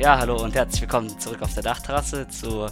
Ja, 0.00 0.18
hallo 0.18 0.42
und 0.42 0.54
herzlich 0.54 0.80
willkommen 0.80 1.20
zurück 1.20 1.42
auf 1.42 1.52
der 1.52 1.62
Dachterrasse 1.62 2.26
zu 2.26 2.68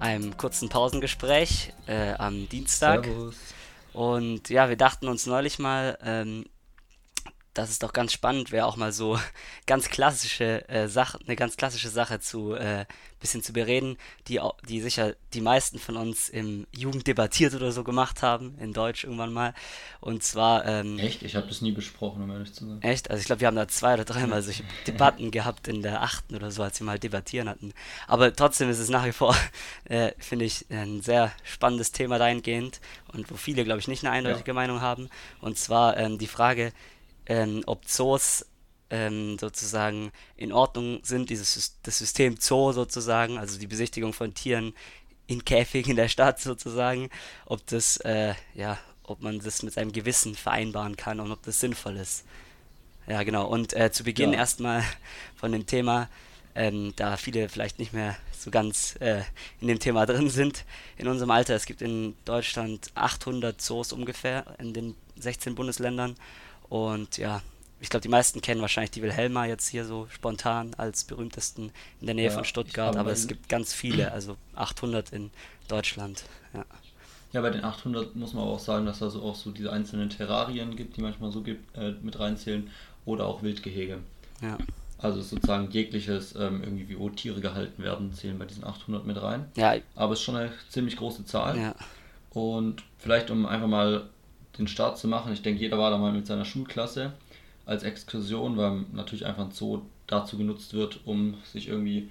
einem 0.00 0.36
kurzen 0.36 0.68
Pausengespräch 0.68 1.72
äh, 1.86 2.14
am 2.14 2.48
Dienstag. 2.48 3.04
Servus. 3.04 3.36
Und 3.92 4.50
ja, 4.50 4.68
wir 4.68 4.74
dachten 4.74 5.06
uns 5.06 5.26
neulich 5.26 5.60
mal, 5.60 5.96
ähm, 6.02 6.44
dass 7.58 7.70
es 7.70 7.78
doch 7.78 7.92
ganz 7.92 8.12
spannend 8.12 8.52
wäre, 8.52 8.66
auch 8.66 8.76
mal 8.76 8.92
so 8.92 9.18
ganz 9.66 9.88
klassische 9.88 10.68
äh, 10.68 10.88
Sachen, 10.88 11.20
eine 11.26 11.36
ganz 11.36 11.56
klassische 11.56 11.88
Sache 11.88 12.20
zu 12.20 12.54
äh, 12.54 12.84
bisschen 13.18 13.42
zu 13.42 13.52
bereden, 13.52 13.96
die, 14.28 14.40
die 14.68 14.80
sicher 14.80 15.14
die 15.32 15.40
meisten 15.40 15.78
von 15.78 15.96
uns 15.96 16.28
im 16.28 16.66
Jugend 16.70 17.06
debattiert 17.06 17.54
oder 17.54 17.72
so 17.72 17.82
gemacht 17.82 18.22
haben, 18.22 18.56
in 18.58 18.72
Deutsch 18.72 19.04
irgendwann 19.04 19.32
mal. 19.32 19.54
Und 20.00 20.22
zwar 20.22 20.66
ähm, 20.66 20.98
Echt? 20.98 21.22
Ich 21.22 21.34
habe 21.34 21.46
das 21.46 21.62
nie 21.62 21.72
besprochen, 21.72 22.22
um 22.22 22.30
ehrlich 22.30 22.52
zu 22.52 22.66
sein. 22.66 22.82
Echt? 22.82 23.10
Also 23.10 23.20
ich 23.20 23.26
glaube, 23.26 23.40
wir 23.40 23.48
haben 23.48 23.56
da 23.56 23.68
zwei 23.68 23.94
oder 23.94 24.04
dreimal 24.04 24.42
solche 24.42 24.64
Debatten 24.86 25.30
gehabt 25.30 25.66
in 25.66 25.82
der 25.82 26.02
achten 26.02 26.34
oder 26.36 26.50
so, 26.50 26.62
als 26.62 26.78
wir 26.80 26.84
mal 26.84 26.98
debattieren 26.98 27.48
hatten. 27.48 27.72
Aber 28.06 28.34
trotzdem 28.34 28.68
ist 28.68 28.78
es 28.78 28.90
nach 28.90 29.06
wie 29.06 29.12
vor, 29.12 29.34
äh, 29.84 30.12
finde 30.18 30.44
ich, 30.44 30.66
ein 30.70 31.00
sehr 31.00 31.32
spannendes 31.42 31.92
Thema 31.92 32.18
dahingehend 32.18 32.80
und 33.12 33.30
wo 33.30 33.36
viele, 33.36 33.64
glaube 33.64 33.80
ich, 33.80 33.88
nicht 33.88 34.04
eine 34.04 34.12
Ja. 34.14 34.18
eindeutige 34.18 34.52
Meinung 34.52 34.82
haben. 34.82 35.08
Und 35.40 35.58
zwar 35.58 35.96
ähm, 35.96 36.18
die 36.18 36.26
Frage, 36.26 36.72
ähm, 37.26 37.62
ob 37.66 37.86
Zoos 37.86 38.46
ähm, 38.90 39.38
sozusagen 39.38 40.12
in 40.36 40.52
Ordnung 40.52 41.00
sind, 41.02 41.30
dieses 41.30 41.76
das 41.82 41.98
System 41.98 42.36
Zoo 42.38 42.72
sozusagen, 42.72 43.38
also 43.38 43.58
die 43.58 43.66
Besichtigung 43.66 44.12
von 44.12 44.34
Tieren 44.34 44.74
in 45.26 45.44
Käfigen 45.44 45.90
in 45.90 45.96
der 45.96 46.08
Stadt 46.08 46.40
sozusagen, 46.40 47.10
ob 47.46 47.66
das, 47.66 47.96
äh, 47.98 48.34
ja, 48.54 48.78
ob 49.02 49.22
man 49.22 49.40
das 49.40 49.62
mit 49.62 49.74
seinem 49.74 49.92
Gewissen 49.92 50.34
vereinbaren 50.34 50.96
kann 50.96 51.20
und 51.20 51.32
ob 51.32 51.42
das 51.42 51.60
sinnvoll 51.60 51.96
ist. 51.96 52.24
Ja, 53.08 53.22
genau. 53.22 53.46
Und 53.46 53.72
äh, 53.74 53.90
zu 53.92 54.04
Beginn 54.04 54.32
Ja. 54.32 54.38
erstmal 54.40 54.82
von 55.36 55.52
dem 55.52 55.66
Thema, 55.66 56.08
ähm, 56.54 56.92
da 56.96 57.16
viele 57.16 57.48
vielleicht 57.48 57.78
nicht 57.78 57.92
mehr 57.92 58.16
so 58.36 58.50
ganz 58.50 58.96
äh, 59.00 59.22
in 59.60 59.68
dem 59.68 59.78
Thema 59.78 60.06
drin 60.06 60.30
sind. 60.30 60.64
In 60.96 61.08
unserem 61.08 61.30
Alter, 61.30 61.54
es 61.54 61.66
gibt 61.66 61.82
in 61.82 62.14
Deutschland 62.24 62.90
800 62.94 63.60
Zoos 63.60 63.92
ungefähr 63.92 64.44
in 64.58 64.72
den 64.72 64.94
16 65.18 65.54
Bundesländern. 65.54 66.16
Und 66.68 67.18
ja, 67.18 67.42
ich 67.80 67.90
glaube, 67.90 68.02
die 68.02 68.08
meisten 68.08 68.40
kennen 68.40 68.60
wahrscheinlich 68.60 68.90
die 68.90 69.02
Wilhelma 69.02 69.44
jetzt 69.46 69.68
hier 69.68 69.84
so 69.84 70.08
spontan 70.10 70.74
als 70.74 71.04
berühmtesten 71.04 71.72
in 72.00 72.06
der 72.06 72.14
Nähe 72.14 72.30
von 72.30 72.38
Ja, 72.38 72.42
ich 72.42 72.48
Stuttgart, 72.48 72.96
aber 72.96 73.12
es 73.12 73.28
gibt 73.28 73.48
ganz 73.48 73.72
viele, 73.72 74.12
also 74.12 74.36
800 74.54 75.10
in 75.12 75.30
Deutschland. 75.68 76.24
Ja, 76.54 76.64
ja, 77.32 77.40
bei 77.42 77.50
den 77.50 77.64
800 77.64 78.16
muss 78.16 78.32
man 78.32 78.44
aber 78.44 78.52
auch 78.52 78.60
sagen, 78.60 78.86
dass 78.86 79.00
da 79.00 79.10
so 79.10 79.22
auch 79.22 79.34
so 79.34 79.50
diese 79.50 79.70
einzelnen 79.72 80.08
Terrarien 80.08 80.74
gibt, 80.74 80.96
die 80.96 81.02
manchmal 81.02 81.30
so 81.32 81.42
gibt, 81.42 81.76
äh, 81.76 81.92
mit 82.02 82.18
reinzählen, 82.18 82.70
oder 83.04 83.26
auch 83.26 83.42
Wildgehege. 83.42 83.98
ja, 84.40 84.58
Also 84.98 85.22
sozusagen 85.22 85.70
jegliches, 85.70 86.34
ähm, 86.34 86.62
irgendwie 86.62 86.88
wie 86.88 87.10
Tiere 87.16 87.40
gehalten 87.40 87.82
werden, 87.82 88.12
zählen 88.14 88.38
bei 88.38 88.46
diesen 88.46 88.64
800 88.64 89.06
mit 89.06 89.20
rein. 89.22 89.46
ja, 89.56 89.74
Aber 89.94 90.14
es 90.14 90.20
ist 90.20 90.24
schon 90.24 90.36
eine 90.36 90.52
ziemlich 90.70 90.96
große 90.96 91.24
Zahl. 91.26 91.58
ja, 91.58 91.74
Und 92.30 92.82
vielleicht, 92.98 93.30
um 93.30 93.46
einfach 93.46 93.68
mal 93.68 94.08
den 94.56 94.68
Start 94.68 94.98
zu 94.98 95.08
machen, 95.08 95.32
ich 95.32 95.42
denke, 95.42 95.60
jeder 95.60 95.78
war 95.78 95.90
da 95.90 95.98
mal 95.98 96.12
mit 96.12 96.26
seiner 96.26 96.44
Schulklasse 96.44 97.12
als 97.64 97.82
Exkursion, 97.82 98.56
weil 98.56 98.84
natürlich 98.92 99.26
einfach 99.26 99.44
ein 99.44 99.50
Zoo 99.50 99.82
dazu 100.06 100.38
genutzt 100.38 100.74
wird, 100.74 101.00
um 101.04 101.34
sich 101.44 101.68
irgendwie 101.68 102.10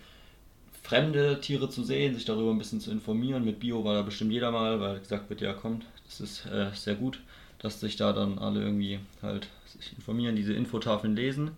fremde 0.84 1.40
Tiere 1.42 1.70
zu 1.70 1.84
sehen, 1.84 2.14
sich 2.14 2.26
darüber 2.26 2.52
ein 2.52 2.58
bisschen 2.58 2.82
zu 2.82 2.92
informieren. 2.92 3.44
Mit 3.44 3.60
Bio 3.60 3.84
war 3.84 3.96
da 3.96 4.02
bestimmt 4.04 4.32
jeder 4.32 4.52
mal, 4.52 4.80
weil 4.80 5.00
gesagt 5.00 5.30
wird, 5.30 5.42
ja 5.42 5.54
kommt, 5.54 5.86
das 6.06 6.22
ist 6.22 6.46
äh, 6.46 6.70
sehr 6.74 6.96
gut, 6.96 7.20
dass 7.60 7.80
sich 7.80 7.96
da 7.96 8.14
dann 8.14 8.38
alle 8.38 8.62
irgendwie 8.62 9.00
halt 9.22 9.48
sich 9.66 9.94
informieren, 9.94 10.36
diese 10.36 10.54
Infotafeln 10.54 11.16
lesen. 11.16 11.52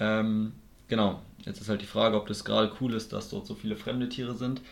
Ähm, 0.00 0.52
genau, 0.88 1.20
jetzt 1.44 1.60
ist 1.60 1.68
halt 1.68 1.82
die 1.82 1.86
Frage, 1.86 2.16
ob 2.16 2.26
das 2.26 2.44
gerade 2.44 2.72
cool 2.80 2.94
ist, 2.94 3.12
dass 3.12 3.28
dort 3.28 3.46
so 3.46 3.54
viele 3.54 3.76
fremde 3.76 4.08
Tiere 4.08 4.34
sind. 4.34 4.62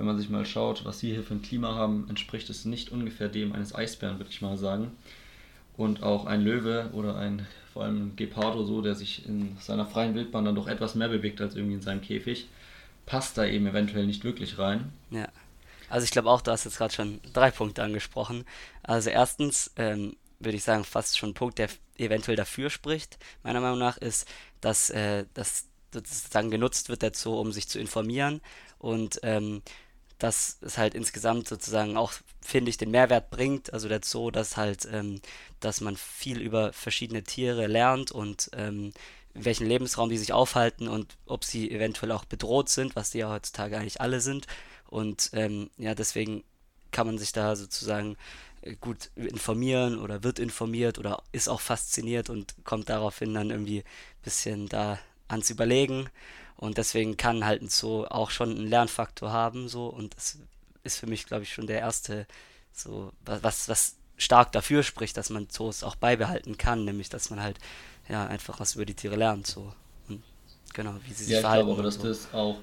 Wenn 0.00 0.06
man 0.06 0.16
sich 0.16 0.30
mal 0.30 0.46
schaut, 0.46 0.86
was 0.86 1.00
sie 1.00 1.12
hier 1.12 1.22
für 1.22 1.34
ein 1.34 1.42
Klima 1.42 1.74
haben, 1.74 2.06
entspricht 2.08 2.48
es 2.48 2.64
nicht 2.64 2.90
ungefähr 2.90 3.28
dem 3.28 3.52
eines 3.52 3.74
Eisbären, 3.74 4.18
würde 4.18 4.30
ich 4.30 4.40
mal 4.40 4.56
sagen. 4.56 4.92
Und 5.76 6.02
auch 6.02 6.24
ein 6.24 6.40
Löwe 6.40 6.88
oder 6.94 7.16
ein, 7.16 7.46
vor 7.74 7.84
allem 7.84 8.06
ein 8.06 8.16
Gepardo 8.16 8.64
so, 8.64 8.80
der 8.80 8.94
sich 8.94 9.26
in 9.26 9.58
seiner 9.60 9.84
freien 9.84 10.14
Wildbahn 10.14 10.46
dann 10.46 10.54
doch 10.54 10.68
etwas 10.68 10.94
mehr 10.94 11.10
bewegt 11.10 11.42
als 11.42 11.54
irgendwie 11.54 11.74
in 11.74 11.82
seinem 11.82 12.00
Käfig, 12.00 12.48
passt 13.04 13.36
da 13.36 13.44
eben 13.44 13.66
eventuell 13.66 14.06
nicht 14.06 14.24
wirklich 14.24 14.58
rein. 14.58 14.90
ja. 15.10 15.28
Also 15.90 16.04
ich 16.04 16.12
glaube 16.12 16.30
auch, 16.30 16.40
du 16.40 16.50
hast 16.50 16.64
jetzt 16.64 16.78
gerade 16.78 16.94
schon 16.94 17.20
drei 17.34 17.50
Punkte 17.50 17.82
angesprochen. 17.82 18.46
Also 18.82 19.10
erstens 19.10 19.70
ähm, 19.76 20.16
würde 20.38 20.56
ich 20.56 20.64
sagen, 20.64 20.84
fast 20.84 21.18
schon 21.18 21.30
ein 21.30 21.34
Punkt, 21.34 21.58
der 21.58 21.68
eventuell 21.98 22.38
dafür 22.38 22.70
spricht, 22.70 23.18
meiner 23.42 23.60
Meinung 23.60 23.80
nach, 23.80 23.98
ist, 23.98 24.26
dass 24.62 24.88
äh, 24.88 25.26
das 25.34 25.66
sozusagen 25.92 26.50
genutzt 26.50 26.88
wird 26.88 27.02
dazu, 27.02 27.36
um 27.36 27.52
sich 27.52 27.68
zu 27.68 27.78
informieren 27.78 28.40
und 28.78 29.20
ähm, 29.24 29.62
dass 30.20 30.58
es 30.60 30.78
halt 30.78 30.94
insgesamt 30.94 31.48
sozusagen 31.48 31.96
auch, 31.96 32.12
finde 32.40 32.70
ich, 32.70 32.76
den 32.76 32.90
Mehrwert 32.90 33.30
bringt, 33.30 33.72
also 33.72 33.88
der 33.88 34.00
Zoo, 34.04 34.30
dass 34.30 34.56
halt, 34.56 34.86
ähm, 34.92 35.20
dass 35.58 35.80
man 35.80 35.96
viel 35.96 36.40
über 36.40 36.72
verschiedene 36.72 37.24
Tiere 37.24 37.66
lernt 37.66 38.12
und 38.12 38.50
ähm, 38.52 38.92
in 39.34 39.44
welchem 39.44 39.66
Lebensraum 39.66 40.08
die 40.08 40.18
sich 40.18 40.32
aufhalten 40.32 40.88
und 40.88 41.16
ob 41.26 41.44
sie 41.44 41.70
eventuell 41.70 42.12
auch 42.12 42.24
bedroht 42.24 42.68
sind, 42.68 42.96
was 42.96 43.10
die 43.10 43.18
ja 43.18 43.30
heutzutage 43.30 43.78
eigentlich 43.78 44.00
alle 44.00 44.20
sind. 44.20 44.46
Und 44.88 45.30
ähm, 45.32 45.70
ja, 45.78 45.94
deswegen 45.94 46.44
kann 46.90 47.06
man 47.06 47.18
sich 47.18 47.32
da 47.32 47.56
sozusagen 47.56 48.16
äh, 48.62 48.74
gut 48.76 49.10
informieren 49.14 49.98
oder 49.98 50.22
wird 50.22 50.38
informiert 50.38 50.98
oder 50.98 51.22
ist 51.32 51.48
auch 51.48 51.60
fasziniert 51.60 52.28
und 52.28 52.54
kommt 52.64 52.88
daraufhin 52.88 53.32
dann 53.32 53.50
irgendwie 53.50 53.80
ein 53.80 54.22
bisschen 54.22 54.68
da 54.68 54.98
ans 55.28 55.48
Überlegen. 55.50 56.10
Und 56.60 56.78
deswegen 56.78 57.18
kann 57.18 57.44
halt 57.46 57.62
ein 57.62 57.70
Zoo 57.70 58.04
auch 58.06 58.30
schon 58.30 58.50
einen 58.52 58.68
Lernfaktor 58.68 59.32
haben, 59.32 59.68
so. 59.68 59.86
Und 59.88 60.16
das 60.16 60.38
ist 60.84 60.98
für 60.98 61.08
mich, 61.08 61.26
glaube 61.26 61.44
ich, 61.44 61.54
schon 61.54 61.66
der 61.68 61.80
erste, 61.80 62.26
so, 62.72 63.12
wa- 63.26 63.40
was, 63.42 63.68
was 63.68 63.96
stark 64.18 64.52
dafür 64.52 64.82
spricht, 64.84 65.16
dass 65.18 65.30
man 65.30 65.48
Zoos 65.50 65.84
auch 65.84 65.96
beibehalten 65.96 66.58
kann, 66.58 66.84
nämlich, 66.86 67.10
dass 67.10 67.30
man 67.30 67.42
halt, 67.42 67.58
ja, 68.08 68.26
einfach 68.26 68.60
was 68.60 68.76
über 68.76 68.86
die 68.86 68.94
Tiere 68.94 69.16
lernt, 69.16 69.46
so. 69.48 69.72
Und 70.08 70.22
genau, 70.74 70.94
wie 71.04 71.14
sie 71.14 71.26
sich 71.26 71.34
Ja, 71.34 71.40
ich 71.40 71.50
verhalten 71.50 71.50
glaube 71.50 71.72
aber, 71.72 71.82
und 71.82 71.84
dass 71.84 71.98
so. 71.98 72.00
das 72.00 72.32
auch 72.32 72.58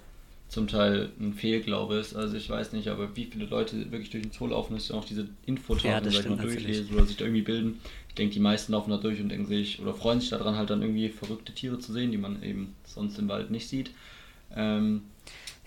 zum 0.50 0.68
Teil 0.68 1.12
ein 1.20 1.34
Fehlglaube 1.34 1.96
ist. 1.96 2.16
Also 2.16 2.38
ich 2.38 2.50
weiß 2.50 2.72
nicht, 2.74 2.88
aber 2.88 3.16
wie 3.16 3.26
viele 3.26 3.46
Leute 3.46 3.92
wirklich 3.92 4.10
durch 4.12 4.24
den 4.24 4.32
Zoo 4.32 4.48
laufen 4.48 4.78
sich 4.80 4.88
dann 4.90 4.98
auch 5.00 5.06
diese 5.06 5.28
Ja, 5.82 6.02
Infotafeln, 6.02 6.02
das 6.02 6.14
sag 6.14 6.22
ich 6.22 6.28
mal, 6.30 6.36
stimmt 6.36 6.38
natürlich. 6.38 6.84
durchlesen 6.84 6.96
oder 6.96 7.06
sich 7.06 7.18
da 7.18 7.26
irgendwie 7.26 7.42
bilden. 7.44 7.82
Ich 8.18 8.20
denke, 8.20 8.34
die 8.34 8.40
meisten 8.40 8.72
laufen 8.72 8.90
da 8.90 8.98
durch 8.98 9.22
und 9.22 9.30
denken 9.30 9.46
sich 9.46 9.80
oder 9.80 9.94
freuen 9.94 10.20
sich 10.20 10.32
daran, 10.32 10.56
halt 10.56 10.72
dann 10.72 10.82
irgendwie 10.82 11.10
verrückte 11.10 11.54
Tiere 11.54 11.78
zu 11.78 11.94
sehen, 11.94 12.10
die 12.12 12.18
man 12.18 12.42
eben 12.42 12.74
sonst 12.84 13.20
im 13.20 13.30
Wald 13.30 13.52
nicht 13.52 13.70
sieht. 13.70 13.92
Ähm, 14.56 15.04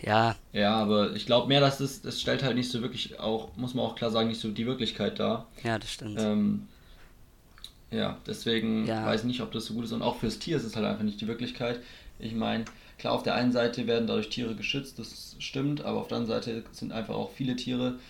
Ja, 0.02 0.34
ja, 0.52 0.74
aber 0.74 1.14
ich 1.14 1.26
glaube 1.26 1.46
mehr, 1.46 1.60
dass 1.60 1.78
das, 1.78 2.02
das 2.02 2.20
stellt 2.20 2.42
halt 2.42 2.56
nicht 2.56 2.68
so 2.68 2.82
wirklich 2.82 3.20
auch, 3.20 3.56
muss 3.56 3.74
man 3.74 3.84
auch 3.84 3.94
klar 3.94 4.10
sagen, 4.10 4.26
nicht 4.26 4.40
so 4.40 4.50
die 4.50 4.66
Wirklichkeit 4.66 5.20
dar. 5.20 5.46
ja, 5.62 5.78
das 5.78 5.92
stimmt. 5.92 6.18
Ähm, 6.18 6.66
ja, 7.92 8.18
deswegen 8.26 8.84
Ja. 8.84 9.06
weiß 9.06 9.20
ich 9.20 9.26
nicht, 9.28 9.42
ob 9.42 9.52
das 9.52 9.66
so 9.66 9.74
gut 9.74 9.84
ist. 9.84 9.92
Und 9.92 10.02
auch 10.02 10.16
fürs 10.16 10.40
Tier 10.40 10.56
ist 10.56 10.64
es 10.64 10.74
halt 10.74 10.86
einfach 10.86 11.04
nicht 11.04 11.20
die 11.20 11.28
Wirklichkeit. 11.28 11.78
Ich 12.18 12.34
meine, 12.34 12.64
klar, 12.98 13.12
auf 13.12 13.22
der 13.22 13.36
einen 13.36 13.52
Seite 13.52 13.86
werden 13.86 14.08
dadurch 14.08 14.28
Tiere 14.28 14.56
geschützt, 14.56 14.98
das 14.98 15.36
stimmt, 15.38 15.82
aber 15.84 16.00
auf 16.00 16.08
der 16.08 16.18
anderen 16.18 16.42
Seite 16.42 16.64
sind 16.72 16.90
einfach 16.90 17.14
auch 17.14 17.30
viele 17.30 17.54
Tiere 17.54 18.00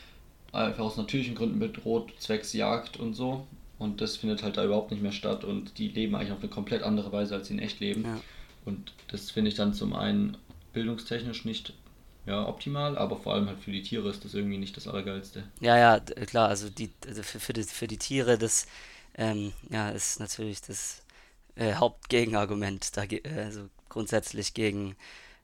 einfach 0.51 0.85
aus 0.85 0.97
natürlichen 0.97 1.35
Gründen 1.35 1.59
bedroht, 1.59 2.15
zwecks 2.19 2.55
Jagd 2.55 2.97
und 2.97 3.13
so. 3.13 3.47
Und 3.81 4.03
das 4.03 4.19
findet 4.19 4.43
halt 4.43 4.59
da 4.59 4.65
überhaupt 4.65 4.91
nicht 4.91 5.03
mehr 5.03 5.11
statt 5.11 5.43
und 5.43 5.79
die 5.79 5.89
leben 5.89 6.15
eigentlich 6.15 6.33
auf 6.33 6.41
eine 6.41 6.51
komplett 6.51 6.83
andere 6.83 7.11
Weise, 7.13 7.35
als 7.35 7.49
sie 7.49 7.55
in 7.55 7.61
echt 7.61 7.81
leben. 7.81 8.05
Ja. 8.05 8.21
Und 8.67 8.93
das 9.09 9.31
finde 9.31 9.49
ich 9.49 9.57
dann 9.57 9.73
zum 9.73 9.95
einen 9.95 10.37
bildungstechnisch 10.75 11.47
nicht 11.47 11.73
ja, 12.27 12.47
optimal, 12.47 12.99
aber 12.99 13.17
vor 13.17 13.33
allem 13.33 13.47
halt 13.47 13.59
für 13.59 13.73
die 13.73 13.83
Tiere 13.83 14.11
ist 14.11 14.23
das 14.23 14.35
irgendwie 14.35 14.59
nicht 14.59 14.77
das 14.77 14.87
Allergeilste. 14.87 15.45
Ja, 15.61 15.79
ja, 15.79 15.99
klar, 15.99 16.49
also 16.49 16.69
die, 16.69 16.91
also 17.07 17.23
für, 17.23 17.41
für 17.41 17.55
die, 17.55 17.63
für 17.63 17.87
die 17.87 17.97
Tiere, 17.97 18.37
das 18.37 18.67
ähm, 19.15 19.55
ja, 19.71 19.89
ist 19.89 20.21
natürlich 20.21 20.61
das 20.61 21.03
äh, 21.55 21.73
Hauptgegenargument, 21.73 22.95
da, 22.99 23.05
äh, 23.05 23.23
also 23.35 23.67
grundsätzlich 23.89 24.53
gegen, 24.53 24.95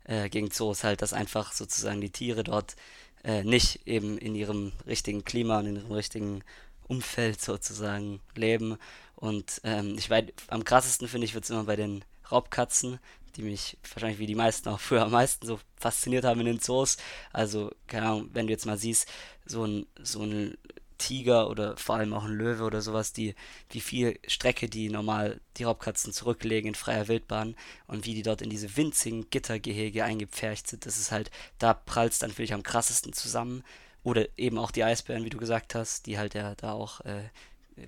äh, 0.04 0.28
gegen 0.28 0.50
Zoos 0.50 0.84
halt, 0.84 1.00
dass 1.00 1.14
einfach 1.14 1.52
sozusagen 1.52 2.02
die 2.02 2.10
Tiere 2.10 2.44
dort 2.44 2.76
äh, 3.24 3.42
nicht 3.44 3.86
eben 3.86 4.18
in 4.18 4.34
ihrem 4.34 4.72
richtigen 4.86 5.24
Klima 5.24 5.60
und 5.60 5.66
in 5.66 5.76
ihrem 5.76 5.92
richtigen 5.92 6.44
Umfeld 6.88 7.40
sozusagen 7.40 8.20
leben. 8.34 8.78
Und 9.14 9.60
ähm, 9.64 9.96
ich 9.98 10.10
weiß, 10.10 10.24
am 10.48 10.64
krassesten 10.64 11.08
finde 11.08 11.24
ich, 11.24 11.34
wird 11.34 11.44
es 11.44 11.50
immer 11.50 11.64
bei 11.64 11.76
den 11.76 12.04
Raubkatzen, 12.30 12.98
die 13.36 13.42
mich 13.42 13.78
wahrscheinlich 13.92 14.18
wie 14.18 14.26
die 14.26 14.34
meisten 14.34 14.68
auch 14.68 14.80
früher 14.80 15.02
am 15.02 15.12
meisten 15.12 15.46
so 15.46 15.60
fasziniert 15.76 16.24
haben 16.24 16.40
in 16.40 16.46
den 16.46 16.60
Zoos. 16.60 16.96
Also, 17.32 17.70
keine 17.86 18.06
Ahnung, 18.06 18.30
wenn 18.32 18.46
du 18.46 18.52
jetzt 18.52 18.66
mal 18.66 18.78
siehst, 18.78 19.08
so 19.44 19.64
ein, 19.64 19.86
so 20.02 20.22
ein 20.22 20.56
Tiger 20.98 21.50
oder 21.50 21.76
vor 21.76 21.96
allem 21.96 22.14
auch 22.14 22.24
ein 22.24 22.32
Löwe 22.32 22.64
oder 22.64 22.80
sowas, 22.80 23.12
die, 23.12 23.34
wie 23.70 23.80
viel 23.80 24.18
Strecke 24.26 24.68
die 24.68 24.88
normal 24.88 25.40
die 25.56 25.64
Raubkatzen 25.64 26.12
zurücklegen 26.12 26.68
in 26.68 26.74
freier 26.74 27.08
Wildbahn 27.08 27.54
und 27.86 28.06
wie 28.06 28.14
die 28.14 28.22
dort 28.22 28.42
in 28.42 28.50
diese 28.50 28.76
winzigen 28.76 29.28
Gittergehege 29.30 30.04
eingepfercht 30.04 30.66
sind, 30.68 30.86
das 30.86 30.98
ist 30.98 31.12
halt, 31.12 31.30
da 31.58 31.74
prallt 31.74 32.12
es 32.12 32.18
dann 32.18 32.30
wirklich 32.30 32.54
am 32.54 32.62
krassesten 32.62 33.12
zusammen. 33.12 33.62
Oder 34.06 34.28
eben 34.36 34.56
auch 34.56 34.70
die 34.70 34.84
Eisbären, 34.84 35.24
wie 35.24 35.30
du 35.30 35.36
gesagt 35.36 35.74
hast, 35.74 36.06
die 36.06 36.16
halt 36.16 36.34
ja 36.34 36.54
da 36.54 36.70
auch 36.70 37.00
äh, 37.00 37.24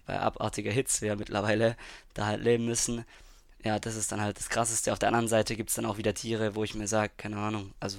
bei 0.05 0.19
abartiger 0.19 0.73
Hitze 0.73 1.06
ja 1.06 1.15
mittlerweile 1.15 1.76
da 2.12 2.26
halt 2.26 2.43
leben 2.43 2.65
müssen. 2.65 3.05
ja, 3.65 3.79
das 3.79 3.94
ist 3.94 4.11
dann 4.11 4.20
halt 4.20 4.37
das 4.37 4.49
Krasseste. 4.49 4.93
Auf 4.93 4.99
der 4.99 5.11
anderen 5.11 5.29
Seite 5.29 5.55
gibt 5.55 5.69
es 5.69 5.76
dann 5.76 5.87
auch 5.87 5.97
wieder 5.97 6.15
Tiere, 6.15 6.56
wo 6.56 6.65
ich 6.65 6.75
mir 6.75 6.88
sage, 6.88 7.12
keine 7.17 7.37
Ahnung, 7.37 7.73
also 7.79 7.99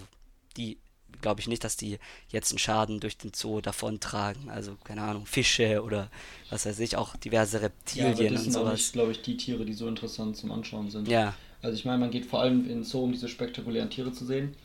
die 0.58 0.78
glaube 1.22 1.40
ich 1.40 1.48
nicht, 1.48 1.64
dass 1.64 1.78
die 1.78 1.98
jetzt 2.28 2.52
einen 2.52 2.60
Schaden 2.60 3.00
durch 3.00 3.18
den 3.18 3.32
Zoo 3.34 3.62
davontragen. 3.62 4.50
Also, 4.50 4.76
keine 4.84 5.02
Ahnung, 5.02 5.26
Fische 5.26 5.82
oder 5.82 6.12
was 6.50 6.66
weiß 6.66 6.78
ich, 6.80 6.98
auch 6.98 7.16
diverse 7.16 7.62
Reptilien 7.62 8.08
ja, 8.08 8.14
aber 8.14 8.36
das 8.36 8.44
sind 8.44 8.56
und 8.58 8.66
sowas. 8.66 8.92
glaube 8.92 9.12
ich, 9.14 9.22
die 9.22 9.38
Tiere, 9.38 9.64
die 9.64 9.74
so 9.74 9.88
interessant 9.88 10.36
zum 10.36 10.52
Anschauen 10.52 10.92
sind. 10.92 11.08
Ja. 11.08 11.36
Also 11.62 11.78
ich 11.78 11.86
meine, 11.86 12.00
man 12.00 12.12
geht 12.12 12.26
vor 12.26 12.42
allem 12.42 12.64
in 12.64 12.68
den 12.68 12.84
Zoo, 12.84 13.04
um 13.04 13.14
diese 13.14 13.30
spektakulären 13.30 13.90
Tiere 13.90 14.12
zu 14.12 14.26
sehen. 14.26 14.56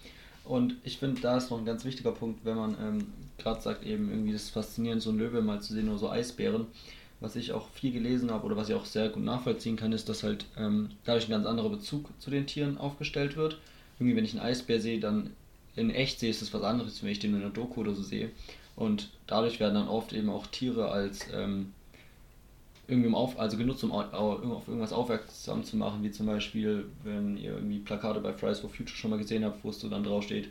Und 0.45 0.77
ich 0.85 0.99
finde, 0.99 1.21
da 1.21 1.39
ist 1.39 1.51
noch 1.51 1.59
ein 1.59 1.65
ganz 1.65 1.85
wichtiger 1.85 2.13
Punkt, 2.13 2.45
wenn 2.45 2.57
man 2.57 2.77
ähm, 2.81 3.07
gerade 3.39 3.61
sagt, 3.61 3.85
eben 3.85 4.11
irgendwie 4.11 4.33
das 4.33 4.51
faszinierend, 4.51 5.03
so 5.03 5.11
ein 5.11 5.19
Löwe 5.19 5.41
mal 5.41 5.61
zu 5.61 5.73
sehen 5.73 5.89
oder 5.89 5.99
so 5.99 6.11
Eisbären. 6.11 6.67
Was 7.21 7.37
ich 7.37 7.53
auch 7.53 7.69
viel 7.71 7.93
gelesen 7.93 8.31
habe 8.31 8.45
oder 8.45 8.57
was 8.57 8.69
ich 8.69 8.75
auch 8.75 8.85
sehr 8.85 9.09
gut 9.09 9.25
nachvollziehen 9.25 9.77
kann, 9.77 9.93
ist, 9.93 10.09
dass 10.09 10.23
halt 10.23 10.45
ähm, 10.59 10.91
dadurch 11.05 11.27
ein 11.27 11.31
ganz 11.31 11.47
anderer 11.47 11.71
Bezug 11.71 12.11
zu 12.19 12.31
den 12.31 12.47
Tieren 12.47 12.77
aufgestellt 12.77 13.37
wird. 13.37 13.59
Irgendwie, 13.99 14.17
wenn 14.17 14.25
ich 14.25 14.33
einen 14.33 14.43
Eisbär 14.43 14.81
sehe, 14.81 15.01
dann 15.01 15.31
in 15.77 15.91
echt 15.91 16.21
sehe, 16.21 16.31
ist 16.31 16.43
das 16.43 16.53
was 16.53 16.63
anderes, 16.63 17.03
wenn 17.03 17.11
ich 17.11 17.21
den 17.21 17.35
in 17.35 17.41
einer 17.41 17.51
Doku 17.51 17.81
oder 17.81 17.95
so 17.95 18.03
sehe. 18.03 18.31
Und 18.77 19.11
dadurch 19.27 19.61
werden 19.61 19.75
dann 19.75 19.89
oft 19.89 20.13
eben 20.13 20.29
auch 20.29 20.47
Tiere 20.49 20.91
als 20.91 21.27
ähm, 21.33 21.73
irgendwie 22.87 23.15
auf, 23.15 23.39
also 23.39 23.57
genutzt, 23.57 23.85
um 23.85 23.93
auf 23.93 24.69
irgendwas 24.69 24.93
aufmerksam 24.93 25.65
zu 25.65 25.77
machen, 25.77 26.03
wie 26.03 26.11
zum 26.11 26.27
Beispiel, 26.27 26.87
wenn 27.03 27.37
ihr 27.37 27.55
irgendwie 27.55 27.79
Plakate 27.79 28.21
bei 28.21 28.33
Fridays 28.33 28.61
for 28.61 28.71
Future 28.71 28.97
schon 28.97 29.11
mal 29.11 29.19
gesehen 29.19 29.45
habt, 29.45 29.65
wo 29.65 29.71
es 29.71 29.81
so 29.81 29.89
dann 29.89 30.05
draufsteht, 30.05 30.49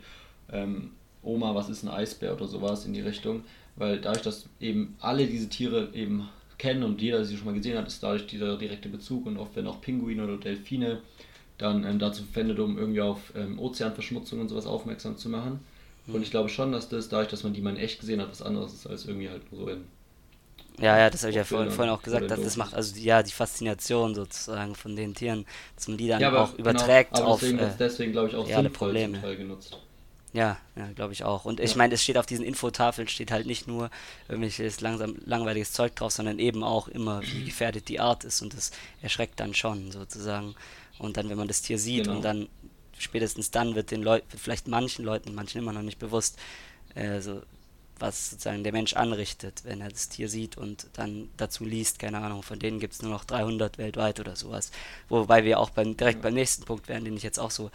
ähm, 0.52 0.90
Oma, 1.22 1.54
was 1.54 1.68
ist 1.68 1.82
ein 1.82 1.88
Eisbär 1.88 2.34
oder 2.34 2.46
sowas 2.46 2.84
in 2.86 2.92
die 2.92 3.00
Richtung. 3.00 3.44
Weil 3.76 4.00
dadurch, 4.00 4.22
dass 4.22 4.46
eben 4.60 4.96
alle 5.00 5.26
diese 5.26 5.48
Tiere 5.48 5.90
eben 5.94 6.28
kennen 6.58 6.84
und 6.84 7.02
jeder 7.02 7.24
sie 7.24 7.36
schon 7.36 7.46
mal 7.46 7.54
gesehen 7.54 7.76
hat, 7.76 7.86
ist 7.86 8.02
dadurch 8.02 8.26
dieser 8.26 8.56
direkte 8.56 8.88
Bezug 8.88 9.26
und 9.26 9.36
oft 9.36 9.56
werden 9.56 9.66
auch 9.66 9.80
Pinguine 9.80 10.24
oder 10.24 10.36
Delfine 10.36 11.00
dann 11.58 11.84
ähm, 11.84 11.98
dazu 11.98 12.24
verwendet, 12.24 12.58
um 12.58 12.78
irgendwie 12.78 13.00
auf 13.00 13.32
ähm, 13.36 13.58
Ozeanverschmutzung 13.58 14.40
und 14.40 14.48
sowas 14.48 14.66
aufmerksam 14.66 15.16
zu 15.16 15.28
machen. 15.28 15.60
Und 16.06 16.22
ich 16.22 16.30
glaube 16.30 16.48
schon, 16.48 16.72
dass 16.72 16.88
das 16.88 17.08
dadurch, 17.08 17.28
dass 17.28 17.44
man 17.44 17.54
die 17.54 17.60
mal 17.60 17.70
in 17.70 17.76
echt 17.76 18.00
gesehen 18.00 18.20
hat, 18.20 18.30
was 18.30 18.42
anderes 18.42 18.74
ist 18.74 18.86
als 18.86 19.06
irgendwie 19.06 19.28
halt 19.28 19.50
nur 19.50 19.62
so 19.62 19.68
in. 19.68 19.84
Ja, 20.80 20.98
ja, 20.98 21.08
das 21.08 21.22
habe 21.22 21.30
ich 21.30 21.36
ja 21.36 21.44
vorhin, 21.44 21.70
vorhin 21.70 21.94
auch 21.94 22.02
gesagt, 22.02 22.30
dass 22.30 22.40
das 22.40 22.56
macht 22.56 22.74
also 22.74 22.96
ja 22.98 23.22
die 23.22 23.30
Faszination 23.30 24.14
sozusagen 24.14 24.74
von 24.74 24.96
den 24.96 25.14
Tieren, 25.14 25.46
dass 25.76 25.86
man 25.86 25.96
die 25.96 26.08
dann 26.08 26.20
ja, 26.20 26.30
auch 26.30 26.56
genau, 26.56 26.70
überträgt 26.70 27.14
genau, 27.14 27.26
auf 27.26 27.40
deswegen, 27.40 27.58
äh, 27.60 27.70
deswegen 27.78 28.12
glaube 28.12 28.28
ich 28.30 28.34
auch 28.34 28.48
reale 28.48 28.70
Probleme. 28.70 29.36
genutzt. 29.36 29.78
Ja, 30.32 30.58
ja 30.74 30.88
glaube 30.96 31.12
ich 31.12 31.22
auch. 31.22 31.44
Und 31.44 31.60
ja. 31.60 31.64
ich 31.64 31.76
meine, 31.76 31.94
es 31.94 32.02
steht 32.02 32.18
auf 32.18 32.26
diesen 32.26 32.44
Infotafeln 32.44 33.06
steht 33.06 33.30
halt 33.30 33.46
nicht 33.46 33.68
nur 33.68 33.88
irgendwelches 34.28 34.80
langsam 34.80 35.16
langweiliges 35.24 35.72
Zeug 35.72 35.94
drauf, 35.94 36.10
sondern 36.10 36.40
eben 36.40 36.64
auch 36.64 36.88
immer, 36.88 37.22
wie 37.22 37.44
gefährdet 37.46 37.88
die 37.88 38.00
Art 38.00 38.24
ist 38.24 38.42
und 38.42 38.52
das 38.52 38.72
erschreckt 39.00 39.38
dann 39.38 39.54
schon 39.54 39.92
sozusagen. 39.92 40.56
Und 40.98 41.16
dann, 41.16 41.28
wenn 41.28 41.38
man 41.38 41.48
das 41.48 41.62
Tier 41.62 41.78
sieht 41.78 42.04
genau. 42.04 42.16
und 42.16 42.24
dann 42.24 42.48
spätestens 42.98 43.50
dann 43.52 43.76
wird 43.76 43.92
den 43.92 44.02
Leuten, 44.02 44.26
vielleicht 44.36 44.66
manchen 44.66 45.04
Leuten, 45.04 45.34
manchen 45.34 45.58
immer 45.58 45.72
noch 45.72 45.82
nicht 45.82 45.98
bewusst, 45.98 46.36
äh, 46.94 47.20
so, 47.20 47.42
was 47.98 48.30
sozusagen 48.30 48.64
der 48.64 48.72
Mensch 48.72 48.94
anrichtet, 48.94 49.62
wenn 49.64 49.80
er 49.80 49.88
das 49.88 50.08
Tier 50.08 50.28
sieht 50.28 50.56
und 50.56 50.88
dann 50.94 51.28
dazu 51.36 51.64
liest, 51.64 51.98
keine 51.98 52.18
Ahnung, 52.18 52.42
von 52.42 52.58
denen 52.58 52.80
gibt 52.80 52.94
es 52.94 53.02
nur 53.02 53.12
noch 53.12 53.24
300 53.24 53.78
weltweit 53.78 54.20
oder 54.20 54.36
sowas. 54.36 54.70
Wobei 55.08 55.44
wir 55.44 55.60
auch 55.60 55.70
beim, 55.70 55.96
direkt 55.96 56.22
beim 56.22 56.34
nächsten 56.34 56.64
Punkt 56.64 56.88
wären, 56.88 57.04
den 57.04 57.16
ich 57.16 57.22
jetzt 57.22 57.38
auch 57.38 57.50
so 57.50 57.70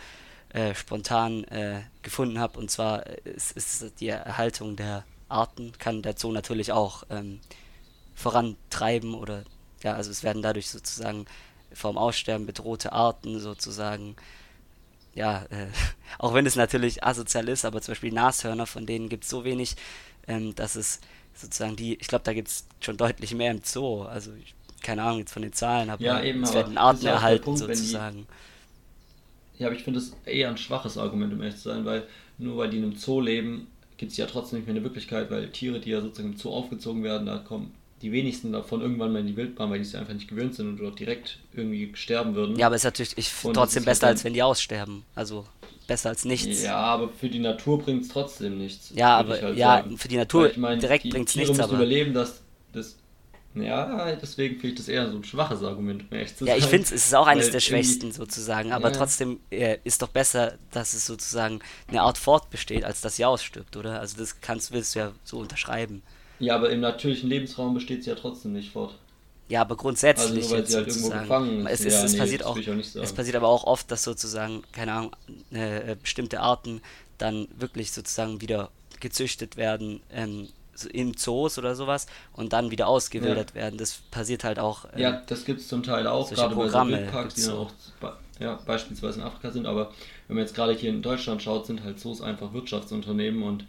äh, 0.53 0.73
spontan 0.75 1.43
äh, 1.45 1.81
gefunden 2.01 2.39
habe, 2.39 2.59
und 2.59 2.69
zwar 2.71 3.05
ist, 3.07 3.51
ist, 3.51 3.99
die 3.99 4.07
Erhaltung 4.07 4.75
der 4.75 5.05
Arten, 5.29 5.73
kann 5.77 6.01
der 6.01 6.17
Zoo 6.17 6.31
natürlich 6.31 6.71
auch 6.71 7.03
ähm, 7.09 7.39
vorantreiben 8.15 9.13
oder 9.13 9.43
ja, 9.83 9.93
also 9.93 10.11
es 10.11 10.23
werden 10.23 10.41
dadurch 10.41 10.69
sozusagen 10.69 11.25
vom 11.73 11.97
Aussterben 11.97 12.45
bedrohte 12.45 12.91
Arten 12.91 13.39
sozusagen, 13.39 14.15
ja, 15.13 15.43
äh, 15.49 15.67
auch 16.17 16.33
wenn 16.33 16.45
es 16.45 16.55
natürlich 16.55 17.03
asozial 17.03 17.47
ist, 17.47 17.65
aber 17.65 17.81
zum 17.81 17.93
Beispiel 17.93 18.11
Nashörner, 18.11 18.65
von 18.65 18.85
denen 18.85 19.09
gibt 19.09 19.23
es 19.23 19.29
so 19.29 19.43
wenig, 19.43 19.75
ähm, 20.29 20.55
dass 20.55 20.75
es 20.75 21.01
sozusagen 21.33 21.75
die, 21.75 21.95
ich 21.95 22.07
glaube, 22.07 22.23
da 22.23 22.33
gibt 22.33 22.47
es 22.47 22.65
schon 22.79 22.95
deutlich 22.95 23.33
mehr 23.33 23.51
im 23.51 23.61
Zoo, 23.63 24.03
also 24.03 24.31
ich, 24.33 24.53
keine 24.81 25.03
Ahnung 25.03 25.19
jetzt 25.19 25.33
von 25.33 25.41
den 25.41 25.53
Zahlen, 25.53 25.89
aber 25.89 26.01
ja, 26.01 26.21
eben, 26.23 26.43
es 26.43 26.53
werden 26.53 26.77
Arten 26.77 27.05
erhalten 27.05 27.43
Punkt, 27.43 27.59
sozusagen. 27.59 28.27
Die, 29.57 29.63
ja, 29.63 29.67
aber 29.67 29.75
ich 29.75 29.83
finde 29.83 29.99
das 29.99 30.13
eher 30.25 30.49
ein 30.49 30.57
schwaches 30.57 30.97
Argument, 30.97 31.33
um 31.33 31.41
ehrlich 31.41 31.57
zu 31.57 31.69
sein, 31.69 31.83
weil 31.83 32.07
nur 32.37 32.57
weil 32.57 32.69
die 32.69 32.77
in 32.77 32.83
einem 32.83 32.95
Zoo 32.95 33.19
leben, 33.19 33.67
gibt 33.97 34.11
es 34.11 34.17
ja 34.17 34.25
trotzdem 34.25 34.59
nicht 34.59 34.67
mehr 34.67 34.75
eine 34.75 34.83
Wirklichkeit, 34.83 35.29
weil 35.29 35.49
Tiere, 35.49 35.79
die 35.79 35.89
ja 35.89 36.01
sozusagen 36.01 36.33
im 36.33 36.37
Zoo 36.37 36.51
aufgezogen 36.51 37.03
werden, 37.03 37.25
da 37.25 37.39
kommen 37.39 37.73
die 38.01 38.13
wenigsten 38.13 38.53
davon 38.53 38.79
irgendwann 38.79 39.11
mal 39.11 39.19
in 39.19 39.27
die 39.27 39.35
Wildbahn, 39.35 39.69
weil 39.69 39.79
die 39.79 39.85
es 39.85 39.95
einfach 39.95 40.13
nicht 40.13 40.29
gewöhnt 40.29 40.55
sind 40.55 40.69
und 40.69 40.77
dort 40.77 40.99
direkt 40.99 41.39
irgendwie 41.53 41.91
sterben 41.95 42.33
würden. 42.33 42.57
Ja, 42.57 42.67
aber 42.67 42.75
es 42.75 42.81
ist 42.81 42.85
natürlich 42.85 43.17
ich, 43.17 43.29
trotzdem 43.53 43.83
besser, 43.83 44.07
halt 44.07 44.15
als 44.15 44.23
wenn 44.23 44.33
die 44.33 44.41
aussterben. 44.41 45.03
Also 45.15 45.45
besser 45.89 46.09
als 46.09 46.23
nichts. 46.23 46.63
Ja, 46.63 46.77
aber 46.77 47.09
für 47.09 47.27
die 47.27 47.39
Natur 47.39 47.79
bringt 47.79 48.03
es 48.03 48.07
trotzdem 48.07 48.57
nichts. 48.57 48.93
Ja, 48.95 49.17
aber 49.17 49.41
halt 49.41 49.57
ja, 49.57 49.81
sagen. 49.81 49.97
für 49.97 50.07
die 50.07 50.15
Natur 50.15 50.49
ich 50.49 50.55
mein, 50.55 50.79
direkt 50.79 51.09
bringt 51.09 51.27
es 51.27 51.35
nichts. 51.35 51.49
Müssen 51.49 51.61
aber 51.61 51.75
überleben, 51.75 52.13
dass 52.13 52.41
das 52.71 52.95
ja, 53.55 54.15
deswegen 54.15 54.55
finde 54.55 54.67
ich 54.69 54.75
das 54.75 54.87
eher 54.87 55.09
so 55.09 55.17
ein 55.17 55.23
schwaches 55.23 55.63
Argument, 55.63 56.05
um 56.09 56.17
echt 56.17 56.37
zu 56.37 56.45
Ja, 56.45 56.55
ich 56.55 56.65
finde 56.65 56.83
es 56.83 56.91
ist 56.91 57.15
auch 57.15 57.25
eines 57.25 57.49
der 57.49 57.59
schwächsten 57.59 58.11
sozusagen, 58.11 58.71
aber 58.71 58.91
ja. 58.91 58.95
trotzdem 58.95 59.39
äh, 59.49 59.77
ist 59.83 60.03
doch 60.03 60.09
besser, 60.09 60.53
dass 60.71 60.93
es 60.93 61.07
sozusagen 61.07 61.59
eine 61.87 62.03
Art 62.03 62.19
fortbesteht, 62.19 62.85
als 62.85 63.01
dass 63.01 63.15
sie 63.15 63.25
ausstirbt, 63.25 63.75
oder? 63.75 63.99
Also 63.99 64.17
das 64.17 64.39
kannst, 64.39 64.71
willst 64.71 64.93
du 64.93 64.99
ja 64.99 65.11
so 65.23 65.39
unterschreiben. 65.39 66.03
Ja, 66.37 66.55
aber 66.55 66.69
im 66.69 66.79
natürlichen 66.79 67.27
Lebensraum 67.27 67.73
besteht 67.73 68.03
sie 68.03 68.11
ja 68.11 68.15
trotzdem 68.15 68.53
nicht 68.53 68.71
fort. 68.71 68.95
Ja, 69.49 69.61
aber 69.61 69.75
grundsätzlich 69.75 70.43
also 70.43 70.49
nur, 70.49 70.59
jetzt 70.59 70.75
halt 70.75 70.91
sozusagen. 70.91 71.65
Es, 71.65 71.81
ist, 71.81 71.93
ja, 71.93 72.03
es 72.05 72.13
nee, 72.13 72.19
passiert 72.19 72.43
auch, 72.45 72.57
es 72.57 73.13
passiert 73.13 73.35
aber 73.35 73.47
auch 73.47 73.63
oft, 73.63 73.89
dass 73.91 74.03
sozusagen, 74.03 74.63
keine 74.71 74.93
Ahnung, 74.93 75.15
äh, 75.51 75.95
bestimmte 75.95 76.39
Arten 76.39 76.81
dann 77.17 77.47
wirklich 77.57 77.91
sozusagen 77.91 78.41
wieder 78.41 78.69
gezüchtet 78.99 79.57
werden 79.57 80.01
ähm, 80.13 80.49
in 80.91 81.15
Zoos 81.15 81.57
oder 81.57 81.75
sowas 81.75 82.05
und 82.33 82.53
dann 82.53 82.69
wieder 82.69 82.87
ausgewildert 82.87 83.51
ja. 83.51 83.55
werden. 83.55 83.77
Das 83.77 84.01
passiert 84.11 84.43
halt 84.43 84.59
auch. 84.59 84.85
Ähm, 84.93 84.99
ja, 84.99 85.23
das 85.25 85.45
gibt 85.45 85.61
es 85.61 85.67
zum 85.67 85.81
Teil 85.81 86.05
auch, 86.05 86.29
gerade 86.29 86.53
Programme 86.53 86.91
bei 86.91 86.97
so 86.97 87.03
Wildparks, 87.03 87.33
die 87.33 87.41
dann 87.41 87.55
auch 87.55 87.71
ja, 88.39 88.59
beispielsweise 88.65 89.19
in 89.19 89.25
Afrika 89.25 89.51
sind. 89.51 89.65
Aber 89.65 89.91
wenn 90.27 90.35
man 90.35 90.45
jetzt 90.45 90.55
gerade 90.55 90.73
hier 90.73 90.91
in 90.91 91.01
Deutschland 91.01 91.41
schaut, 91.41 91.65
sind 91.65 91.83
halt 91.83 91.99
Zoos 91.99 92.21
einfach 92.21 92.53
Wirtschaftsunternehmen 92.53 93.43
und 93.43 93.65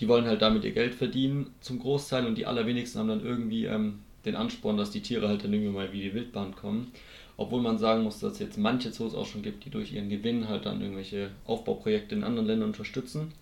die 0.00 0.08
wollen 0.08 0.26
halt 0.26 0.42
damit 0.42 0.64
ihr 0.64 0.72
Geld 0.72 0.94
verdienen 0.94 1.54
zum 1.60 1.78
Großteil 1.78 2.26
und 2.26 2.36
die 2.36 2.46
allerwenigsten 2.46 2.98
haben 2.98 3.08
dann 3.08 3.24
irgendwie 3.24 3.66
ähm, 3.66 4.00
den 4.24 4.36
Ansporn, 4.36 4.76
dass 4.76 4.90
die 4.90 5.02
Tiere 5.02 5.28
halt 5.28 5.44
dann 5.44 5.52
irgendwie 5.52 5.72
mal 5.72 5.92
wie 5.92 6.00
die 6.00 6.14
Wildbahn 6.14 6.54
kommen. 6.54 6.92
Obwohl 7.36 7.60
man 7.60 7.78
sagen 7.78 8.04
muss, 8.04 8.20
dass 8.20 8.34
es 8.34 8.38
jetzt 8.38 8.58
manche 8.58 8.92
Zoos 8.92 9.14
auch 9.14 9.26
schon 9.26 9.42
gibt, 9.42 9.64
die 9.64 9.70
durch 9.70 9.92
ihren 9.92 10.08
Gewinn 10.08 10.48
halt 10.48 10.66
dann 10.66 10.80
irgendwelche 10.80 11.30
Aufbauprojekte 11.46 12.14
in 12.14 12.22
anderen 12.22 12.46
Ländern 12.46 12.68
unterstützen. 12.68 13.32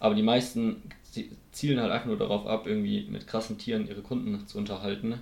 Aber 0.00 0.14
die 0.14 0.22
meisten 0.22 0.82
zielen 1.52 1.78
halt 1.78 1.92
einfach 1.92 2.06
nur 2.06 2.16
darauf 2.16 2.46
ab, 2.46 2.66
irgendwie 2.66 3.06
mit 3.10 3.26
krassen 3.26 3.58
Tieren 3.58 3.86
ihre 3.86 4.00
Kunden 4.00 4.46
zu 4.46 4.56
unterhalten. 4.58 5.20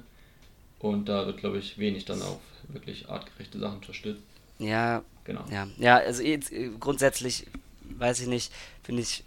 Und 0.78 1.08
da 1.08 1.26
wird, 1.26 1.38
glaube 1.38 1.58
ich, 1.58 1.78
wenig 1.78 2.04
dann 2.04 2.22
auf 2.22 2.40
wirklich 2.68 3.08
artgerechte 3.08 3.58
Sachen 3.58 3.76
unterstützt. 3.76 4.22
Ja, 4.58 5.02
genau. 5.24 5.44
Ja, 5.50 5.68
ja 5.78 5.96
also 5.96 6.22
jetzt, 6.22 6.52
äh, 6.52 6.70
grundsätzlich 6.78 7.46
weiß 7.98 8.20
ich 8.20 8.28
nicht, 8.28 8.52
finde 8.82 9.02
ich 9.02 9.24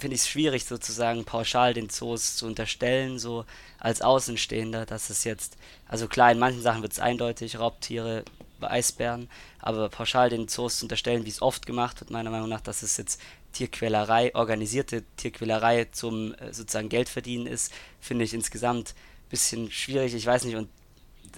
finde 0.00 0.16
ich 0.16 0.22
es 0.22 0.28
schwierig, 0.28 0.64
sozusagen 0.64 1.24
pauschal 1.24 1.74
den 1.74 1.90
Zoos 1.90 2.36
zu 2.36 2.46
unterstellen, 2.46 3.18
so 3.18 3.44
als 3.78 4.02
Außenstehender, 4.02 4.86
dass 4.86 5.10
es 5.10 5.24
jetzt, 5.24 5.56
also 5.86 6.08
klar, 6.08 6.32
in 6.32 6.38
manchen 6.38 6.62
Sachen 6.62 6.82
wird 6.82 6.92
es 6.92 7.00
eindeutig, 7.00 7.58
Raubtiere, 7.58 8.24
Eisbären, 8.60 9.28
aber 9.58 9.88
pauschal 9.88 10.30
den 10.30 10.48
Zoos 10.48 10.78
zu 10.78 10.84
unterstellen, 10.84 11.24
wie 11.24 11.30
es 11.30 11.42
oft 11.42 11.66
gemacht 11.66 12.00
wird, 12.00 12.10
meiner 12.10 12.30
Meinung 12.30 12.48
nach, 12.48 12.60
dass 12.60 12.82
es 12.82 12.96
jetzt 12.96 13.20
Tierquälerei, 13.52 14.34
organisierte 14.34 15.02
Tierquälerei 15.16 15.86
zum 15.86 16.34
äh, 16.34 16.52
sozusagen 16.52 16.88
Geldverdienen 16.88 17.46
ist, 17.46 17.72
finde 18.00 18.24
ich 18.24 18.34
insgesamt 18.34 18.90
ein 18.90 19.30
bisschen 19.30 19.70
schwierig. 19.70 20.14
Ich 20.14 20.26
weiß 20.26 20.44
nicht, 20.44 20.56
und 20.56 20.68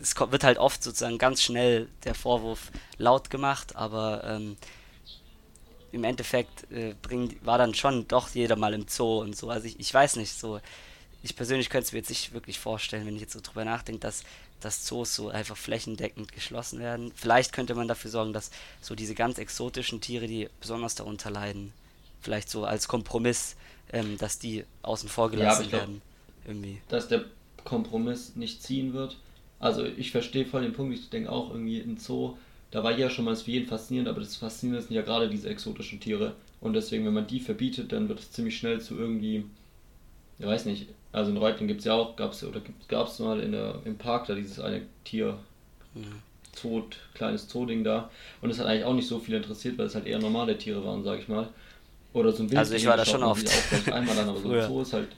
es 0.00 0.14
wird 0.18 0.44
halt 0.44 0.58
oft 0.58 0.82
sozusagen 0.82 1.18
ganz 1.18 1.42
schnell 1.42 1.88
der 2.04 2.14
Vorwurf 2.14 2.70
laut 2.98 3.30
gemacht, 3.30 3.76
aber 3.76 4.24
ähm, 4.24 4.56
im 5.92 6.04
Endeffekt 6.04 6.70
äh, 6.72 6.94
bringt, 7.00 7.44
war 7.44 7.58
dann 7.58 7.74
schon 7.74 8.08
doch 8.08 8.30
jeder 8.30 8.56
mal 8.56 8.74
im 8.74 8.86
Zoo 8.88 9.20
und 9.20 9.36
so. 9.36 9.50
Also 9.50 9.66
ich, 9.66 9.78
ich 9.78 9.92
weiß 9.92 10.16
nicht, 10.16 10.32
so. 10.32 10.60
Ich 11.24 11.36
persönlich 11.36 11.70
könnte 11.70 11.86
es 11.86 11.92
mir 11.92 12.00
jetzt 12.00 12.08
nicht 12.08 12.32
wirklich 12.32 12.58
vorstellen, 12.58 13.06
wenn 13.06 13.14
ich 13.14 13.20
jetzt 13.20 13.34
so 13.34 13.40
drüber 13.40 13.64
nachdenke, 13.64 14.00
dass, 14.00 14.24
dass 14.58 14.84
Zoos 14.84 15.14
so 15.14 15.28
einfach 15.28 15.56
flächendeckend 15.56 16.32
geschlossen 16.32 16.80
werden. 16.80 17.12
Vielleicht 17.14 17.52
könnte 17.52 17.76
man 17.76 17.86
dafür 17.86 18.10
sorgen, 18.10 18.32
dass 18.32 18.50
so 18.80 18.96
diese 18.96 19.14
ganz 19.14 19.38
exotischen 19.38 20.00
Tiere, 20.00 20.26
die 20.26 20.48
besonders 20.60 20.96
darunter 20.96 21.30
leiden, 21.30 21.72
vielleicht 22.22 22.50
so 22.50 22.64
als 22.64 22.88
Kompromiss, 22.88 23.54
ähm, 23.92 24.18
dass 24.18 24.40
die 24.40 24.64
außen 24.82 25.08
vor 25.08 25.30
gelassen 25.30 25.66
ja, 25.66 25.72
werden. 25.72 26.02
Glaub, 26.44 26.48
irgendwie. 26.48 26.78
Dass 26.88 27.06
der 27.06 27.24
Kompromiss 27.62 28.34
nicht 28.34 28.62
ziehen 28.62 28.92
wird. 28.92 29.16
Also 29.60 29.84
ich 29.84 30.10
verstehe 30.10 30.44
voll 30.44 30.62
den 30.62 30.72
Punkt, 30.72 30.92
ich 30.92 31.08
denke 31.08 31.30
auch 31.30 31.50
irgendwie 31.50 31.78
ein 31.78 31.98
Zoo 31.98 32.36
da 32.72 32.82
war 32.82 32.98
ja 32.98 33.08
schon 33.08 33.24
mal 33.24 33.36
für 33.36 33.50
jeden 33.50 33.68
faszinierend, 33.68 34.08
aber 34.08 34.20
das 34.20 34.36
Faszinierende 34.36 34.84
sind 34.84 34.96
ja 34.96 35.02
gerade 35.02 35.28
diese 35.28 35.48
exotischen 35.48 36.00
Tiere. 36.00 36.34
Und 36.60 36.72
deswegen, 36.72 37.06
wenn 37.06 37.14
man 37.14 37.26
die 37.26 37.38
verbietet, 37.38 37.92
dann 37.92 38.08
wird 38.08 38.18
es 38.18 38.32
ziemlich 38.32 38.56
schnell 38.56 38.80
zu 38.80 38.98
irgendwie, 38.98 39.44
ich 40.38 40.46
weiß 40.46 40.64
nicht, 40.64 40.88
also 41.12 41.30
in 41.30 41.36
Reutlingen 41.36 41.68
gibt 41.68 41.80
es 41.80 41.86
ja 41.86 41.94
auch, 41.94 42.16
gab 42.16 42.32
es 42.32 42.42
oder 42.42 42.60
gab 42.88 43.08
es 43.08 43.18
mal 43.18 43.40
in 43.40 43.52
der, 43.52 43.80
im 43.84 43.96
Park 43.96 44.26
da 44.26 44.34
dieses 44.34 44.58
eine 44.58 44.82
Tier. 45.04 45.38
Mhm. 45.94 46.22
Tod, 46.60 46.98
kleines 47.14 47.48
Zooding 47.48 47.82
da. 47.82 48.10
Und 48.42 48.50
es 48.50 48.58
hat 48.58 48.66
eigentlich 48.66 48.84
auch 48.84 48.94
nicht 48.94 49.08
so 49.08 49.18
viel 49.18 49.34
interessiert, 49.34 49.78
weil 49.78 49.86
es 49.86 49.94
halt 49.94 50.06
eher 50.06 50.18
normale 50.18 50.56
Tiere 50.58 50.84
waren, 50.84 51.02
sag 51.02 51.18
ich 51.18 51.28
mal. 51.28 51.48
Oder 52.12 52.32
so 52.32 52.42
ein 52.42 52.50
Wild 52.50 52.58
Also 52.58 52.74
ich 52.74 52.86
war 52.86 52.96
da 52.96 53.06
schon 53.06 53.22
oft. 53.22 53.46
Auch 53.48 53.92
einmal 53.92 54.14
dann, 54.14 54.28
aber 54.28 54.38
so 54.38 54.50
ein 54.50 54.62
Zoo 54.68 54.82
ist 54.82 54.92
halt 54.92 55.08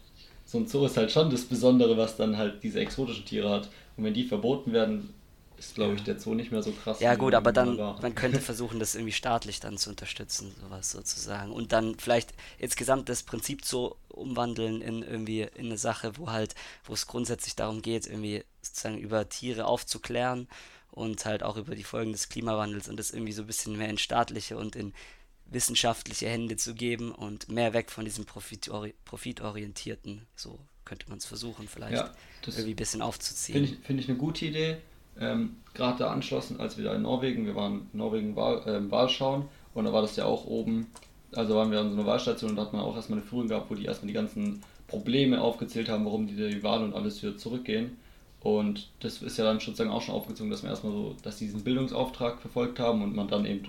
so 0.47 0.59
ein 0.59 0.67
Zoo 0.67 0.87
ist 0.87 0.97
halt 0.97 1.11
schon 1.11 1.31
das 1.31 1.45
Besondere, 1.45 1.97
was 1.97 2.17
dann 2.17 2.37
halt 2.37 2.63
diese 2.63 2.81
exotischen 2.81 3.25
Tiere 3.25 3.51
hat. 3.51 3.69
Und 3.97 4.05
wenn 4.05 4.15
die 4.15 4.25
verboten 4.25 4.73
werden, 4.73 5.11
ist, 5.59 5.75
glaube 5.75 5.95
ich, 5.95 6.03
der 6.03 6.19
Zoo 6.19 6.35
nicht 6.35 6.51
mehr 6.51 6.63
so 6.63 6.73
krass. 6.73 7.01
Ja, 7.01 7.15
gut, 7.15 7.35
aber 7.35 7.53
dann, 7.53 7.77
man 7.77 8.15
könnte 8.15 8.41
versuchen, 8.41 8.79
das 8.79 8.95
irgendwie 8.95 9.13
staatlich 9.13 9.61
dann 9.61 9.79
zu 9.79 9.91
unterstützen, 9.91 10.55
sowas 10.61 10.91
sozusagen. 10.91 11.53
Und 11.53 11.73
dann 11.73 11.97
vielleicht 11.99 12.33
insgesamt 12.59 13.09
das 13.09 13.23
Prinzip 13.23 13.65
so 13.65 13.97
umwandeln 14.09 14.81
in 14.81 15.03
irgendwie 15.03 15.43
in 15.43 15.67
eine 15.67 15.79
Sache, 15.79 16.17
wo 16.19 16.31
halt, 16.31 16.55
wo 16.85 16.93
es 16.93 17.07
grundsätzlich 17.07 17.57
darum 17.57 17.83
geht, 17.83 18.07
irgendwie 18.07 18.45
sozusagen 18.63 18.99
über 18.99 19.29
Tiere 19.29 19.67
aufzuklären 19.67 20.49
und 20.91 21.25
halt 21.25 21.43
auch 21.43 21.57
über 21.57 21.75
die 21.75 21.85
Folgen 21.85 22.13
des 22.13 22.29
Klimawandels 22.29 22.89
und 22.89 22.97
das 22.99 23.11
irgendwie 23.11 23.33
so 23.33 23.43
ein 23.43 23.47
bisschen 23.47 23.77
mehr 23.77 23.89
in 23.89 23.99
staatliche 23.99 24.57
und 24.57 24.77
in 24.77 24.93
wissenschaftliche 25.47 26.29
Hände 26.29 26.57
zu 26.57 26.75
geben 26.75 27.13
und 27.13 27.49
mehr 27.49 27.75
weg 27.75 27.91
von 27.91 28.05
diesem 28.05 28.25
Profitori 28.25 28.95
profitorientierten, 29.05 30.27
so 30.35 30.59
könnte 30.85 31.09
man 31.09 31.19
es 31.19 31.27
versuchen, 31.27 31.69
vielleicht 31.69 31.95
ja, 31.95 32.15
irgendwie 32.47 32.71
ein 32.71 32.77
bisschen 32.77 33.03
aufzuziehen. 33.03 33.67
Finde 33.67 33.79
ich, 33.79 33.87
find 33.87 34.01
ich 34.01 34.09
eine 34.09 34.19
gute 34.19 34.47
Idee. 34.47 34.79
Ähm, 35.21 35.57
Gerade 35.75 35.99
da 35.99 36.11
anschlossen, 36.11 36.61
als 36.61 36.77
wir 36.79 36.85
da 36.85 36.95
in 36.95 37.03
Norwegen, 37.03 37.47
wir 37.47 37.57
waren 37.57 37.89
in 37.93 37.99
Norwegen 37.99 38.37
Wahl, 38.37 38.63
äh, 38.67 39.09
schauen 39.09 39.47
und 39.75 39.85
da 39.85 39.93
war 39.93 40.03
das 40.03 40.17
ja 40.17 40.25
auch 40.25 40.47
oben, 40.47 40.87
also 41.33 41.57
waren 41.57 41.71
wir 41.71 41.81
an 41.81 41.91
so 41.91 41.97
einer 41.97 42.07
Wahlstation 42.07 42.51
und 42.51 42.57
da 42.57 42.63
hat 42.63 42.73
man 42.73 42.83
auch 42.83 42.95
erstmal 42.95 43.19
eine 43.19 43.27
Führung 43.27 43.49
gehabt, 43.49 43.71
wo 43.71 43.75
die 43.75 43.85
erstmal 43.85 44.09
die 44.09 44.15
ganzen 44.15 44.63
Probleme 44.87 45.41
aufgezählt 45.41 45.89
haben, 45.89 46.05
warum 46.05 46.27
die 46.27 46.37
die 46.37 46.63
Wahl 46.63 46.85
und 46.85 46.95
alles 46.95 47.23
wieder 47.23 47.37
zurückgehen. 47.37 47.97
Und 48.41 48.91
das 49.01 49.23
ist 49.23 49.39
ja 49.39 49.45
dann 49.45 49.59
sozusagen 49.59 49.91
auch 49.91 50.03
schon 50.03 50.15
aufgezogen, 50.15 50.51
dass 50.51 50.63
man 50.63 50.71
erstmal 50.71 50.93
so, 50.93 51.17
dass 51.23 51.39
die 51.39 51.47
diesen 51.47 51.65
Bildungsauftrag 51.65 52.41
verfolgt 52.41 52.79
haben 52.79 53.03
und 53.03 53.17
man 53.17 53.27
dann 53.27 53.47
eben 53.47 53.69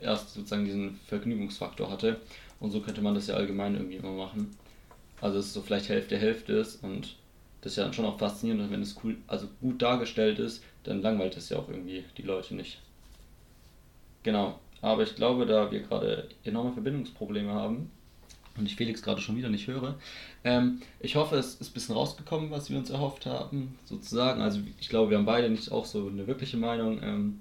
erst 0.00 0.32
sozusagen 0.32 0.64
diesen 0.64 0.98
Vergnügungsfaktor 1.06 1.90
hatte. 1.90 2.18
Und 2.58 2.70
so 2.70 2.80
könnte 2.80 3.02
man 3.02 3.14
das 3.14 3.26
ja 3.26 3.34
allgemein 3.34 3.74
irgendwie 3.74 3.96
immer 3.96 4.12
machen. 4.12 4.56
Also 5.20 5.36
dass 5.36 5.46
es 5.46 5.52
so 5.52 5.60
vielleicht 5.60 5.90
Hälfte 5.90 6.16
Hälfte 6.16 6.54
ist 6.54 6.82
und 6.82 7.16
das 7.66 7.72
ist 7.72 7.78
ja 7.78 7.82
dann 7.82 7.92
schon 7.92 8.04
auch 8.04 8.16
faszinierend, 8.16 8.70
wenn 8.70 8.80
es 8.80 8.94
cool, 9.02 9.16
also 9.26 9.48
gut 9.60 9.82
dargestellt 9.82 10.38
ist, 10.38 10.62
dann 10.84 11.02
langweilt 11.02 11.36
es 11.36 11.48
ja 11.48 11.58
auch 11.58 11.68
irgendwie 11.68 12.04
die 12.16 12.22
Leute 12.22 12.54
nicht. 12.54 12.78
Genau. 14.22 14.60
Aber 14.82 15.02
ich 15.02 15.16
glaube, 15.16 15.46
da 15.46 15.72
wir 15.72 15.80
gerade 15.80 16.28
enorme 16.44 16.72
Verbindungsprobleme 16.72 17.52
haben 17.52 17.90
und 18.56 18.66
ich 18.66 18.76
Felix 18.76 19.02
gerade 19.02 19.20
schon 19.20 19.36
wieder 19.36 19.48
nicht 19.48 19.66
höre, 19.66 19.96
ähm, 20.44 20.80
ich 21.00 21.16
hoffe, 21.16 21.34
es 21.34 21.56
ist 21.56 21.70
ein 21.70 21.74
bisschen 21.74 21.96
rausgekommen, 21.96 22.52
was 22.52 22.70
wir 22.70 22.78
uns 22.78 22.88
erhofft 22.88 23.26
haben, 23.26 23.76
sozusagen. 23.84 24.42
Also 24.42 24.60
ich 24.78 24.88
glaube, 24.88 25.10
wir 25.10 25.18
haben 25.18 25.26
beide 25.26 25.50
nicht 25.50 25.72
auch 25.72 25.86
so 25.86 26.06
eine 26.06 26.28
wirkliche 26.28 26.58
Meinung. 26.58 27.02
Ähm, 27.02 27.40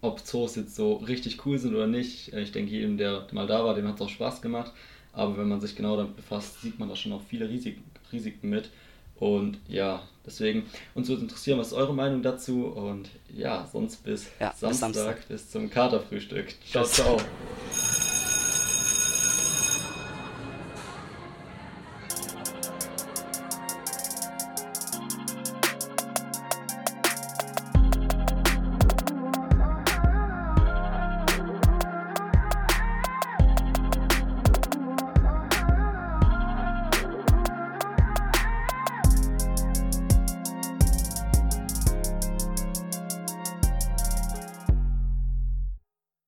ob 0.00 0.18
Zoos 0.18 0.56
jetzt 0.56 0.74
so 0.74 0.94
richtig 0.94 1.46
cool 1.46 1.58
sind 1.58 1.76
oder 1.76 1.86
nicht. 1.86 2.32
Äh, 2.32 2.42
ich 2.42 2.50
denke, 2.50 2.72
jedem, 2.72 2.98
der 2.98 3.28
mal 3.30 3.46
da 3.46 3.64
war, 3.64 3.76
dem 3.76 3.86
hat 3.86 3.94
es 3.94 4.00
auch 4.00 4.10
Spaß 4.10 4.42
gemacht. 4.42 4.72
Aber 5.12 5.38
wenn 5.38 5.48
man 5.48 5.60
sich 5.60 5.76
genau 5.76 5.96
damit 5.96 6.16
befasst, 6.16 6.60
sieht 6.60 6.80
man 6.80 6.88
da 6.88 6.96
schon 6.96 7.12
auch 7.12 7.22
viele 7.22 7.48
Risiken 7.48 8.50
mit. 8.50 8.70
Und 9.18 9.58
ja, 9.68 10.02
deswegen 10.26 10.64
uns 10.94 11.08
würde 11.08 11.22
interessieren, 11.22 11.58
was 11.58 11.68
ist 11.68 11.74
eure 11.74 11.94
Meinung 11.94 12.22
dazu? 12.22 12.66
Und 12.66 13.10
ja, 13.34 13.68
sonst 13.72 14.04
bis, 14.04 14.26
ja, 14.40 14.52
Samstag, 14.52 14.70
bis, 14.70 14.78
Samstag. 14.78 15.28
bis 15.28 15.50
zum 15.50 15.70
Katerfrühstück. 15.70 16.54
Ciao, 16.70 16.84
ciao. 16.84 17.18